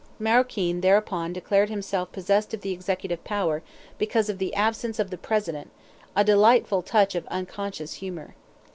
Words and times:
Maroquin 0.17 0.81
thereupon 0.81 1.31
declared 1.31 1.69
himself 1.69 2.11
possessed 2.11 2.55
of 2.55 2.61
the 2.61 2.71
executive 2.71 3.23
power 3.23 3.61
because 3.99 4.29
of 4.29 4.39
"the 4.39 4.51
absence 4.55 4.97
of 4.97 5.11
the 5.11 5.15
President" 5.17 5.69
a 6.15 6.23
delightful 6.23 6.81
touch 6.81 7.13
of 7.13 7.27
unconscious 7.27 7.93
humor. 8.01 8.33